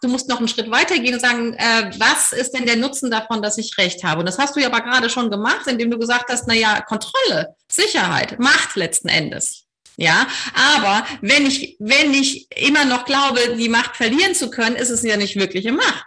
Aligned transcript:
du 0.00 0.08
musst 0.08 0.28
noch 0.28 0.38
einen 0.38 0.48
Schritt 0.48 0.70
weitergehen 0.70 1.14
und 1.14 1.20
sagen, 1.20 1.54
äh, 1.54 1.90
was 1.98 2.32
ist 2.32 2.52
denn 2.52 2.66
der 2.66 2.76
Nutzen 2.76 3.10
davon, 3.10 3.42
dass 3.42 3.58
ich 3.58 3.76
Recht 3.78 4.04
habe? 4.04 4.20
Und 4.20 4.26
das 4.26 4.38
hast 4.38 4.56
du 4.56 4.60
ja 4.60 4.68
aber 4.68 4.80
gerade 4.80 5.10
schon 5.10 5.30
gemacht, 5.30 5.66
indem 5.66 5.90
du 5.90 5.98
gesagt 5.98 6.26
hast, 6.28 6.46
na 6.46 6.54
ja, 6.54 6.80
Kontrolle, 6.80 7.54
Sicherheit, 7.70 8.38
Macht 8.38 8.76
letzten 8.76 9.08
Endes. 9.08 9.64
Ja, 9.96 10.28
aber 10.54 11.04
wenn 11.22 11.44
ich, 11.44 11.76
wenn 11.80 12.14
ich 12.14 12.46
immer 12.56 12.84
noch 12.84 13.04
glaube, 13.04 13.56
die 13.56 13.68
Macht 13.68 13.96
verlieren 13.96 14.34
zu 14.34 14.48
können, 14.48 14.76
ist 14.76 14.90
es 14.90 15.02
ja 15.02 15.16
nicht 15.16 15.34
wirkliche 15.34 15.72
Macht. 15.72 16.06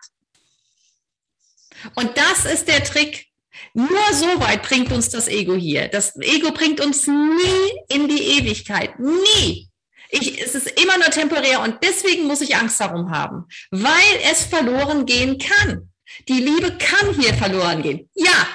Und 1.96 2.18
das 2.18 2.46
ist 2.46 2.68
der 2.68 2.84
Trick. 2.84 3.28
Nur 3.73 3.88
so 4.14 4.28
weit 4.39 4.64
bringt 4.64 4.92
uns 4.92 5.09
das 5.09 5.28
Ego 5.28 5.55
hier. 5.55 5.88
Das 5.88 6.16
Ego 6.20 6.52
bringt 6.52 6.80
uns 6.80 7.08
nie 7.08 7.72
in 7.89 8.08
die 8.08 8.38
Ewigkeit. 8.38 8.98
Nie. 9.00 9.70
Ich, 10.12 10.42
es 10.42 10.56
ist 10.56 10.80
immer 10.80 10.98
nur 10.98 11.10
temporär 11.10 11.62
und 11.62 11.78
deswegen 11.84 12.28
muss 12.28 12.42
ich 12.42 12.56
Angst 12.56 12.80
darum 12.80 13.12
haben, 13.12 13.46
weil 13.72 14.20
es 14.30 14.44
verloren 14.44 15.06
gehen 15.06 15.38
kann. 15.38 15.90
Die 16.28 16.42
Liebe 16.42 16.78
kann 16.78 17.14
hier 17.14 17.34
verloren 17.34 17.82
gehen. 17.82 18.10
Ja. 18.14 18.48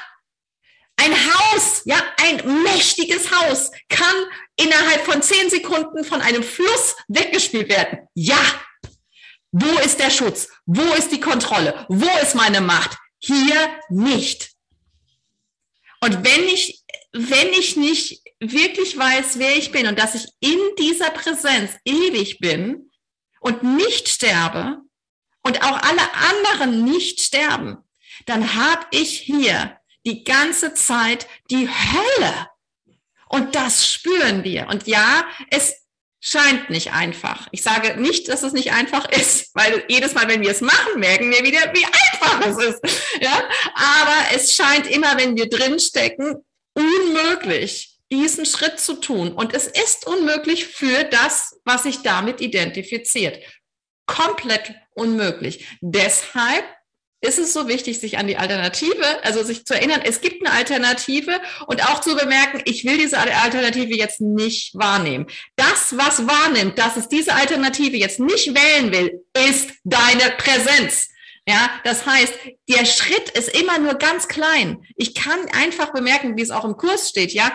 Ein 0.96 1.12
Haus, 1.12 1.82
ja, 1.84 2.02
ein 2.19 2.62
mächtiges 2.62 3.30
Haus 3.30 3.70
kann 3.88 4.15
innerhalb 4.56 5.05
von 5.05 5.23
zehn 5.23 5.51
Sekunden 5.51 6.05
von 6.05 6.20
einem 6.20 6.42
Fluss 6.42 6.96
weggespielt 7.09 7.68
werden. 7.68 8.09
Ja. 8.15 8.38
Wo 9.52 9.79
ist 9.80 9.98
der 9.98 10.10
Schutz? 10.10 10.48
Wo 10.66 10.82
ist 10.95 11.12
die 11.12 11.20
Kontrolle? 11.20 11.87
Wo 11.88 12.09
ist 12.23 12.34
meine 12.34 12.60
Macht? 12.60 12.96
Hier 13.18 13.70
nicht. 13.88 14.51
Und 16.01 16.24
wenn 16.24 16.45
ich, 16.48 16.82
wenn 17.16 17.48
ich 17.52 17.76
nicht 17.76 18.22
wirklich 18.40 18.96
weiß, 18.96 19.38
wer 19.38 19.56
ich 19.56 19.72
bin 19.72 19.86
und 19.86 19.98
dass 19.98 20.14
ich 20.14 20.26
in 20.40 20.59
dieser 20.78 21.10
Präsenz 21.10 21.73
ewig 21.84 22.38
bin 22.38 22.90
und 23.40 23.62
nicht 23.62 24.08
sterbe 24.08 24.82
und 25.42 25.62
auch 25.62 25.82
alle 25.82 26.14
anderen 26.30 26.84
nicht 26.84 27.20
sterben, 27.20 27.78
dann 28.26 28.54
habe 28.54 28.86
ich 28.90 29.20
hier 29.20 29.78
die 30.04 30.24
ganze 30.24 30.74
Zeit 30.74 31.26
die 31.50 31.68
Hölle. 31.68 32.48
Und 33.28 33.54
das 33.54 33.90
spüren 33.90 34.45
wir. 34.45 34.68
Und 34.68 34.86
ja, 34.86 35.26
es 35.51 35.86
scheint 36.20 36.70
nicht 36.70 36.92
einfach. 36.92 37.48
Ich 37.51 37.62
sage 37.62 38.01
nicht, 38.01 38.28
dass 38.28 38.42
es 38.42 38.52
nicht 38.52 38.73
einfach 38.73 39.08
ist, 39.10 39.51
weil 39.54 39.84
jedes 39.88 40.14
Mal, 40.14 40.28
wenn 40.28 40.42
wir 40.42 40.51
es 40.51 40.60
machen, 40.60 41.01
merken 41.01 41.30
wir 41.30 41.42
wieder, 41.42 41.73
wie 41.74 41.84
einfach 41.84 42.46
es 42.46 42.58
ist. 42.58 42.80
Ja, 43.20 43.48
aber 43.74 44.34
es 44.34 44.54
scheint 44.54 44.86
immer, 44.86 45.16
wenn 45.16 45.36
wir 45.36 45.48
drinstecken, 45.48 46.45
unmöglich 46.77 47.99
diesen 48.10 48.46
Schritt 48.46 48.79
zu 48.79 48.95
tun. 48.95 49.32
Und 49.32 49.55
es 49.55 49.66
ist 49.66 50.07
unmöglich 50.07 50.66
für 50.66 51.05
das, 51.05 51.59
was 51.65 51.85
sich 51.85 52.02
damit 52.02 52.41
identifiziert. 52.41 53.43
Komplett 54.07 54.74
unmöglich. 54.95 55.66
Deshalb 55.80 56.65
ist 57.21 57.38
es 57.38 57.52
so 57.52 57.66
wichtig, 57.66 57.99
sich 57.99 58.19
an 58.19 58.27
die 58.27 58.37
Alternative, 58.37 59.24
also 59.24 59.43
sich 59.43 59.65
zu 59.65 59.74
erinnern, 59.74 60.02
es 60.04 60.21
gibt 60.21 60.47
eine 60.47 60.54
Alternative 60.54 61.41
und 61.66 61.82
auch 61.82 62.01
zu 62.01 62.15
bemerken, 62.15 62.60
ich 62.66 62.85
will 62.85 62.99
diese 62.99 63.19
Alternative 63.19 63.97
jetzt 63.97 64.21
nicht 64.21 64.75
wahrnehmen. 64.75 65.27
Das, 65.56 65.97
was 65.97 66.27
wahrnimmt, 66.27 66.78
dass 66.78 66.97
es 66.97 67.09
diese 67.09 67.34
Alternative 67.34 67.97
jetzt 67.97 68.21
nicht 68.21 68.54
wählen 68.54 68.93
will, 68.93 69.25
ist 69.49 69.71
deine 69.84 70.31
Präsenz. 70.37 71.09
Ja, 71.48 71.70
das 71.84 72.04
heißt, 72.04 72.34
der 72.69 72.84
Schritt 72.84 73.30
ist 73.30 73.48
immer 73.48 73.78
nur 73.78 73.94
ganz 73.94 74.26
klein. 74.26 74.84
Ich 74.97 75.14
kann 75.14 75.38
einfach 75.52 75.92
bemerken, 75.92 76.36
wie 76.36 76.42
es 76.42 76.50
auch 76.50 76.64
im 76.64 76.76
Kurs 76.76 77.08
steht, 77.08 77.32
ja 77.32 77.52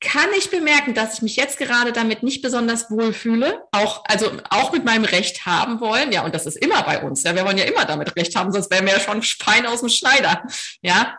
kann 0.00 0.30
ich 0.36 0.50
bemerken, 0.50 0.94
dass 0.94 1.14
ich 1.14 1.22
mich 1.22 1.36
jetzt 1.36 1.58
gerade 1.58 1.92
damit 1.92 2.22
nicht 2.22 2.40
besonders 2.40 2.90
wohl 2.90 3.12
fühle, 3.12 3.62
auch, 3.70 4.02
also 4.06 4.32
auch 4.48 4.72
mit 4.72 4.84
meinem 4.84 5.04
Recht 5.04 5.44
haben 5.44 5.80
wollen. 5.80 6.10
Ja, 6.10 6.24
und 6.24 6.34
das 6.34 6.46
ist 6.46 6.56
immer 6.56 6.82
bei 6.82 7.02
uns. 7.02 7.22
Ja, 7.22 7.34
wir 7.34 7.44
wollen 7.44 7.58
ja 7.58 7.64
immer 7.64 7.84
damit 7.84 8.16
Recht 8.16 8.34
haben, 8.34 8.50
sonst 8.50 8.70
wären 8.70 8.86
wir 8.86 8.94
ja 8.94 9.00
schon 9.00 9.22
Spein 9.22 9.66
aus 9.66 9.80
dem 9.80 9.90
Schneider. 9.90 10.42
Ja. 10.80 11.18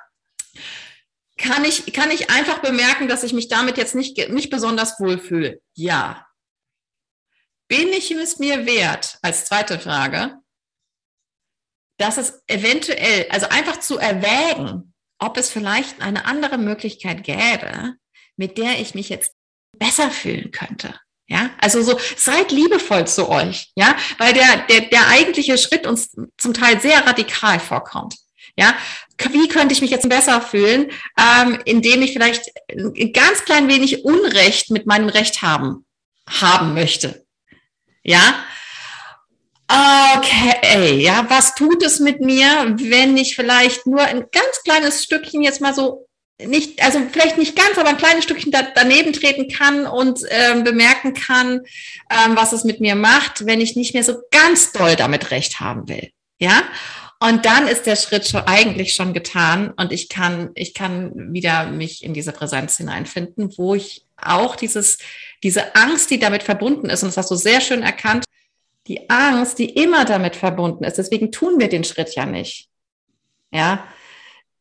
Kann 1.37 1.63
ich, 1.63 1.93
kann 1.93 2.09
ich 2.09 2.31
einfach 2.31 2.59
bemerken, 2.59 3.07
dass 3.07 3.23
ich 3.23 3.33
mich 3.33 3.47
damit 3.47 3.77
jetzt 3.77 3.95
nicht, 3.95 4.29
nicht 4.29 4.49
besonders 4.49 4.99
wohl 4.99 5.19
fühle? 5.19 5.61
Ja. 5.75 6.25
Bin 7.67 7.89
ich 7.89 8.11
es 8.11 8.39
mir 8.39 8.65
wert, 8.65 9.19
als 9.21 9.45
zweite 9.45 9.79
Frage, 9.79 10.40
dass 12.01 12.17
es 12.17 12.41
eventuell, 12.47 13.27
also 13.29 13.47
einfach 13.49 13.79
zu 13.79 13.97
erwägen, 13.97 14.93
ob 15.19 15.37
es 15.37 15.49
vielleicht 15.49 16.01
eine 16.01 16.25
andere 16.25 16.57
Möglichkeit 16.57 17.23
gäbe, 17.23 17.93
mit 18.35 18.57
der 18.57 18.79
ich 18.79 18.95
mich 18.95 19.09
jetzt 19.09 19.33
besser 19.77 20.09
fühlen 20.09 20.51
könnte. 20.51 20.95
Ja, 21.27 21.51
also 21.59 21.81
so 21.81 21.97
seid 22.17 22.51
liebevoll 22.51 23.07
zu 23.07 23.29
euch, 23.29 23.71
ja, 23.75 23.95
weil 24.17 24.33
der, 24.33 24.65
der, 24.67 24.81
der 24.81 25.07
eigentliche 25.07 25.57
Schritt 25.57 25.87
uns 25.87 26.13
zum 26.37 26.53
Teil 26.53 26.81
sehr 26.81 27.07
radikal 27.07 27.57
vorkommt. 27.59 28.15
Ja, 28.57 28.75
wie 29.29 29.47
könnte 29.47 29.73
ich 29.73 29.81
mich 29.81 29.91
jetzt 29.91 30.09
besser 30.09 30.41
fühlen, 30.41 30.91
ähm, 31.17 31.59
indem 31.63 32.01
ich 32.01 32.11
vielleicht 32.11 32.51
ein 32.69 33.13
ganz 33.13 33.45
klein 33.45 33.69
wenig 33.69 34.03
Unrecht 34.03 34.71
mit 34.71 34.85
meinem 34.87 35.07
Recht 35.07 35.41
haben, 35.41 35.85
haben 36.27 36.73
möchte. 36.73 37.25
Ja, 38.03 38.43
okay, 39.71 40.99
ja, 40.99 41.25
was 41.29 41.55
tut 41.55 41.83
es 41.83 41.99
mit 41.99 42.19
mir, 42.21 42.75
wenn 42.77 43.15
ich 43.15 43.35
vielleicht 43.35 43.87
nur 43.87 44.01
ein 44.01 44.25
ganz 44.31 44.63
kleines 44.63 45.03
Stückchen 45.03 45.41
jetzt 45.41 45.61
mal 45.61 45.73
so 45.73 46.07
nicht, 46.45 46.83
also 46.83 46.99
vielleicht 47.11 47.37
nicht 47.37 47.55
ganz, 47.55 47.77
aber 47.77 47.89
ein 47.89 47.97
kleines 47.97 48.23
Stückchen 48.23 48.51
da, 48.51 48.63
daneben 48.73 49.13
treten 49.13 49.47
kann 49.47 49.85
und 49.85 50.21
ähm, 50.29 50.63
bemerken 50.63 51.13
kann, 51.13 51.61
ähm, 52.09 52.35
was 52.35 52.51
es 52.51 52.63
mit 52.63 52.81
mir 52.81 52.95
macht, 52.95 53.45
wenn 53.45 53.61
ich 53.61 53.75
nicht 53.75 53.93
mehr 53.93 54.03
so 54.03 54.15
ganz 54.31 54.71
doll 54.71 54.95
damit 54.95 55.31
recht 55.31 55.59
haben 55.59 55.87
will. 55.87 56.09
Ja. 56.39 56.63
Und 57.19 57.45
dann 57.45 57.67
ist 57.67 57.85
der 57.85 57.95
Schritt 57.95 58.27
schon 58.27 58.41
eigentlich 58.47 58.95
schon 58.95 59.13
getan 59.13 59.71
und 59.77 59.91
ich 59.91 60.09
kann, 60.09 60.49
ich 60.55 60.73
kann 60.73 61.11
wieder 61.31 61.67
mich 61.67 62.03
in 62.03 62.15
diese 62.15 62.31
Präsenz 62.31 62.77
hineinfinden, 62.77 63.53
wo 63.57 63.75
ich 63.75 64.05
auch 64.17 64.55
dieses, 64.55 64.97
diese 65.43 65.75
Angst, 65.75 66.09
die 66.09 66.17
damit 66.17 66.41
verbunden 66.41 66.89
ist, 66.89 67.03
und 67.03 67.09
das 67.09 67.17
hast 67.17 67.29
du 67.29 67.35
sehr 67.35 67.61
schön 67.61 67.83
erkannt, 67.83 68.25
die 68.87 69.09
Angst, 69.09 69.59
die 69.59 69.69
immer 69.69 70.05
damit 70.05 70.35
verbunden 70.35 70.83
ist. 70.83 70.97
Deswegen 70.97 71.31
tun 71.31 71.59
wir 71.59 71.69
den 71.69 71.83
Schritt 71.83 72.15
ja 72.15 72.25
nicht. 72.25 72.69
Ja, 73.51 73.85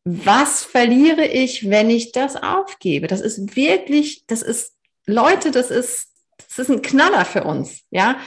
was 0.03 0.63
verliere 0.63 1.25
ich, 1.25 1.69
wenn 1.69 1.89
ich 1.89 2.11
das 2.11 2.35
aufgebe? 2.35 3.07
Das 3.07 3.21
ist 3.21 3.55
wirklich, 3.55 4.25
das 4.25 4.41
ist, 4.41 4.73
Leute, 5.05 5.51
das 5.51 5.69
ist, 5.69 6.07
das 6.37 6.59
ist 6.59 6.69
ein 6.69 6.81
Knaller 6.81 7.25
für 7.25 7.43
uns, 7.43 7.81
ja. 7.91 8.17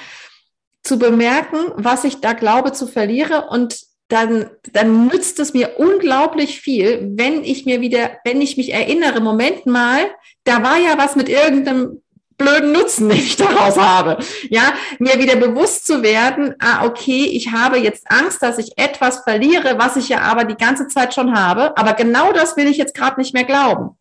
Zu 0.82 0.98
bemerken, 0.98 1.72
was 1.76 2.04
ich 2.04 2.20
da 2.20 2.34
glaube 2.34 2.72
zu 2.72 2.86
verliere 2.86 3.48
und 3.48 3.86
dann, 4.08 4.50
dann 4.72 5.06
nützt 5.06 5.38
es 5.40 5.54
mir 5.54 5.78
unglaublich 5.78 6.60
viel, 6.60 7.10
wenn 7.16 7.42
ich 7.42 7.64
mir 7.64 7.80
wieder, 7.80 8.18
wenn 8.24 8.40
ich 8.42 8.56
mich 8.56 8.72
erinnere, 8.72 9.20
Moment 9.20 9.66
mal, 9.66 10.06
da 10.44 10.62
war 10.62 10.78
ja 10.78 10.98
was 10.98 11.16
mit 11.16 11.28
irgendeinem 11.28 12.02
blöden 12.36 12.72
Nutzen, 12.72 13.08
den 13.10 13.18
ich 13.18 13.36
daraus 13.36 13.78
habe. 13.78 14.18
Ja, 14.48 14.74
mir 14.98 15.18
wieder 15.18 15.36
bewusst 15.36 15.86
zu 15.86 16.02
werden, 16.02 16.54
ah, 16.58 16.84
okay, 16.84 17.26
ich 17.26 17.52
habe 17.52 17.78
jetzt 17.78 18.04
Angst, 18.10 18.42
dass 18.42 18.58
ich 18.58 18.76
etwas 18.76 19.20
verliere, 19.20 19.78
was 19.78 19.96
ich 19.96 20.08
ja 20.08 20.20
aber 20.20 20.44
die 20.44 20.56
ganze 20.56 20.88
Zeit 20.88 21.14
schon 21.14 21.38
habe. 21.38 21.76
Aber 21.76 21.94
genau 21.94 22.32
das 22.32 22.56
will 22.56 22.66
ich 22.66 22.76
jetzt 22.76 22.94
gerade 22.94 23.20
nicht 23.20 23.34
mehr 23.34 23.44
glauben. 23.44 23.96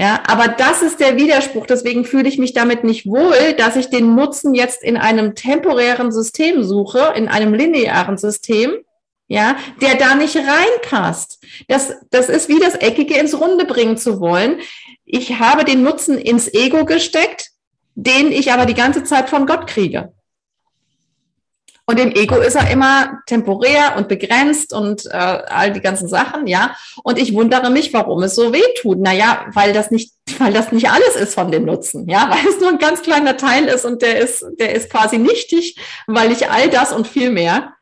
Ja, 0.00 0.22
aber 0.28 0.48
das 0.48 0.80
ist 0.80 0.98
der 0.98 1.18
Widerspruch. 1.18 1.66
Deswegen 1.66 2.06
fühle 2.06 2.26
ich 2.26 2.38
mich 2.38 2.54
damit 2.54 2.84
nicht 2.84 3.04
wohl, 3.06 3.52
dass 3.58 3.76
ich 3.76 3.90
den 3.90 4.14
Nutzen 4.14 4.54
jetzt 4.54 4.82
in 4.82 4.96
einem 4.96 5.34
temporären 5.34 6.10
System 6.10 6.64
suche, 6.64 7.12
in 7.16 7.28
einem 7.28 7.52
linearen 7.52 8.16
System, 8.16 8.78
ja, 9.28 9.56
der 9.82 9.96
da 9.96 10.14
nicht 10.14 10.36
reinpasst. 10.36 11.44
Das, 11.68 11.92
das 12.10 12.30
ist 12.30 12.48
wie 12.48 12.58
das 12.58 12.76
Eckige 12.76 13.18
ins 13.18 13.38
Runde 13.38 13.66
bringen 13.66 13.98
zu 13.98 14.20
wollen. 14.20 14.60
Ich 15.12 15.38
habe 15.38 15.64
den 15.64 15.82
Nutzen 15.82 16.18
ins 16.18 16.52
Ego 16.52 16.84
gesteckt, 16.84 17.50
den 17.94 18.32
ich 18.32 18.52
aber 18.52 18.66
die 18.66 18.74
ganze 18.74 19.04
Zeit 19.04 19.28
von 19.28 19.46
Gott 19.46 19.66
kriege. 19.66 20.12
Und 21.90 21.98
im 21.98 22.12
Ego 22.12 22.36
ist 22.36 22.54
er 22.54 22.70
immer 22.70 23.18
temporär 23.26 23.96
und 23.96 24.06
begrenzt 24.06 24.72
und 24.72 25.06
äh, 25.06 25.08
all 25.10 25.72
die 25.72 25.80
ganzen 25.80 26.06
Sachen, 26.06 26.46
ja. 26.46 26.76
Und 27.02 27.18
ich 27.18 27.34
wundere 27.34 27.68
mich, 27.68 27.92
warum 27.92 28.22
es 28.22 28.36
so 28.36 28.52
weh 28.52 28.62
tut. 28.80 29.00
Naja, 29.00 29.46
weil 29.54 29.72
das 29.72 29.90
nicht, 29.90 30.12
weil 30.38 30.52
das 30.52 30.70
nicht 30.70 30.88
alles 30.88 31.16
ist 31.16 31.34
von 31.34 31.50
dem 31.50 31.64
Nutzen, 31.64 32.08
ja, 32.08 32.30
weil 32.30 32.46
es 32.48 32.60
nur 32.60 32.68
ein 32.68 32.78
ganz 32.78 33.02
kleiner 33.02 33.36
Teil 33.36 33.64
ist 33.64 33.84
und 33.84 34.02
der 34.02 34.20
ist, 34.20 34.44
der 34.60 34.72
ist 34.72 34.88
quasi 34.88 35.18
nichtig, 35.18 35.80
weil 36.06 36.30
ich 36.30 36.48
all 36.48 36.70
das 36.70 36.92
und 36.92 37.08
viel 37.08 37.32
mehr 37.32 37.72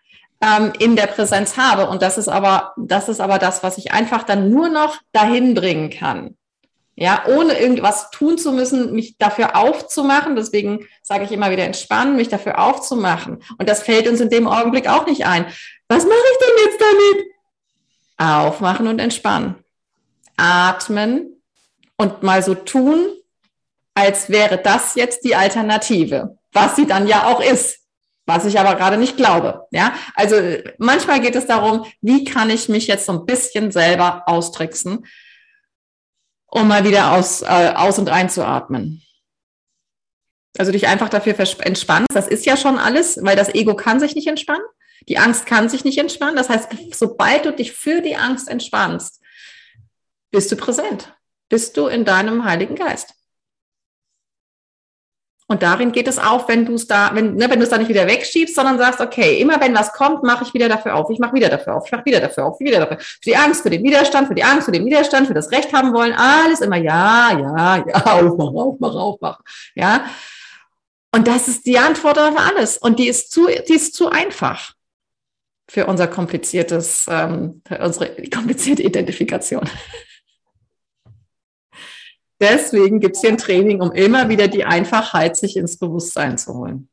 ähm, 0.40 0.72
in 0.78 0.96
der 0.96 1.08
Präsenz 1.08 1.58
habe. 1.58 1.90
Und 1.90 2.00
das 2.00 2.16
ist 2.16 2.28
aber, 2.28 2.72
das 2.78 3.10
ist 3.10 3.20
aber 3.20 3.38
das, 3.38 3.62
was 3.62 3.76
ich 3.76 3.92
einfach 3.92 4.22
dann 4.22 4.48
nur 4.48 4.70
noch 4.70 4.96
dahin 5.12 5.52
bringen 5.52 5.90
kann. 5.90 6.37
Ja, 7.00 7.22
ohne 7.28 7.56
irgendwas 7.60 8.10
tun 8.10 8.38
zu 8.38 8.50
müssen, 8.50 8.92
mich 8.92 9.18
dafür 9.18 9.54
aufzumachen. 9.54 10.34
Deswegen 10.34 10.88
sage 11.00 11.24
ich 11.24 11.30
immer 11.30 11.52
wieder 11.52 11.62
entspannen, 11.62 12.16
mich 12.16 12.28
dafür 12.28 12.58
aufzumachen. 12.58 13.40
Und 13.56 13.68
das 13.68 13.84
fällt 13.84 14.08
uns 14.08 14.20
in 14.20 14.30
dem 14.30 14.48
Augenblick 14.48 14.88
auch 14.88 15.06
nicht 15.06 15.24
ein. 15.24 15.46
Was 15.86 16.04
mache 16.04 16.16
ich 16.32 16.38
denn 16.38 16.64
jetzt 16.66 16.80
damit? 16.80 17.26
Aufmachen 18.46 18.88
und 18.88 18.98
entspannen. 18.98 19.54
Atmen 20.36 21.40
und 21.96 22.24
mal 22.24 22.42
so 22.42 22.56
tun, 22.56 23.06
als 23.94 24.28
wäre 24.28 24.58
das 24.58 24.96
jetzt 24.96 25.24
die 25.24 25.36
Alternative, 25.36 26.36
was 26.52 26.74
sie 26.74 26.86
dann 26.86 27.06
ja 27.06 27.26
auch 27.26 27.40
ist. 27.40 27.78
was 28.28 28.44
ich 28.44 28.60
aber 28.60 28.74
gerade 28.76 28.98
nicht 28.98 29.16
glaube. 29.16 29.66
Ja, 29.70 29.94
also 30.14 30.36
manchmal 30.76 31.20
geht 31.20 31.34
es 31.34 31.46
darum, 31.46 31.86
wie 32.02 32.24
kann 32.24 32.50
ich 32.50 32.68
mich 32.68 32.86
jetzt 32.86 33.06
so 33.06 33.12
ein 33.12 33.24
bisschen 33.24 33.72
selber 33.72 34.22
austricksen, 34.26 35.06
um 36.48 36.68
mal 36.68 36.84
wieder 36.84 37.12
aus, 37.12 37.42
äh, 37.42 37.72
aus 37.74 37.98
und 37.98 38.08
einzuatmen. 38.08 39.02
Also 40.58 40.72
dich 40.72 40.88
einfach 40.88 41.08
dafür 41.08 41.38
entspannst. 41.38 42.08
Das 42.14 42.26
ist 42.26 42.46
ja 42.46 42.56
schon 42.56 42.78
alles, 42.78 43.18
weil 43.22 43.36
das 43.36 43.54
Ego 43.54 43.76
kann 43.76 44.00
sich 44.00 44.14
nicht 44.14 44.26
entspannen. 44.26 44.64
Die 45.08 45.18
Angst 45.18 45.46
kann 45.46 45.68
sich 45.68 45.84
nicht 45.84 45.98
entspannen. 45.98 46.36
Das 46.36 46.48
heißt, 46.48 46.68
sobald 46.92 47.44
du 47.44 47.52
dich 47.52 47.72
für 47.72 48.00
die 48.00 48.16
Angst 48.16 48.48
entspannst, 48.48 49.22
bist 50.30 50.50
du 50.50 50.56
präsent. 50.56 51.14
Bist 51.48 51.76
du 51.76 51.86
in 51.86 52.04
deinem 52.04 52.44
Heiligen 52.44 52.74
Geist. 52.74 53.14
Und 55.50 55.62
darin 55.62 55.92
geht 55.92 56.06
es 56.06 56.18
auch, 56.18 56.46
wenn 56.46 56.66
du 56.66 56.74
es 56.74 56.86
da, 56.86 57.10
wenn, 57.14 57.36
ne, 57.36 57.48
wenn 57.48 57.58
du 57.58 57.64
es 57.64 57.70
da 57.70 57.78
nicht 57.78 57.88
wieder 57.88 58.06
wegschiebst, 58.06 58.54
sondern 58.54 58.76
sagst, 58.76 59.00
okay, 59.00 59.40
immer 59.40 59.58
wenn 59.62 59.74
was 59.74 59.94
kommt, 59.94 60.22
mache 60.22 60.44
ich 60.44 60.52
wieder 60.52 60.68
dafür 60.68 60.94
auf, 60.94 61.08
ich 61.10 61.18
mache 61.18 61.32
wieder 61.32 61.48
dafür 61.48 61.76
auf, 61.76 61.86
ich 61.86 61.92
mache 61.92 62.04
wieder 62.04 62.20
dafür 62.20 62.44
auf, 62.44 62.60
wieder 62.60 62.80
dafür. 62.80 62.98
Für 62.98 63.30
die 63.30 63.36
Angst, 63.36 63.62
für 63.62 63.70
den 63.70 63.82
Widerstand, 63.82 64.28
für 64.28 64.34
die 64.34 64.44
Angst, 64.44 64.66
für 64.66 64.72
den 64.72 64.84
Widerstand, 64.84 65.26
für 65.26 65.32
das 65.32 65.50
Recht 65.50 65.72
haben 65.72 65.94
wollen, 65.94 66.12
alles 66.12 66.60
immer 66.60 66.76
ja, 66.76 67.30
ja, 67.32 67.76
ja, 67.78 67.94
aufmachen, 68.04 68.58
aufmachen, 68.58 68.98
aufmachen. 68.98 69.44
Ja. 69.74 70.04
Und 71.12 71.26
das 71.26 71.48
ist 71.48 71.64
die 71.64 71.78
Antwort 71.78 72.18
auf 72.18 72.38
alles. 72.38 72.76
Und 72.76 72.98
die 72.98 73.08
ist 73.08 73.30
zu, 73.30 73.46
die 73.46 73.74
ist 73.74 73.94
zu 73.94 74.10
einfach 74.10 74.74
für 75.66 75.86
unser 75.86 76.08
kompliziertes, 76.08 77.06
ähm, 77.08 77.62
für 77.66 77.78
unsere 77.78 78.14
komplizierte 78.30 78.82
Identifikation. 78.82 79.66
Deswegen 82.40 83.00
gibt 83.00 83.16
es 83.16 83.22
hier 83.22 83.30
ein 83.30 83.38
Training, 83.38 83.80
um 83.80 83.92
immer 83.92 84.28
wieder 84.28 84.48
die 84.48 84.64
Einfachheit 84.64 85.36
sich 85.36 85.56
ins 85.56 85.78
Bewusstsein 85.78 86.38
zu 86.38 86.54
holen. 86.54 86.88